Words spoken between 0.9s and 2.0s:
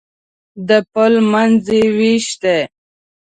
پل منځ یې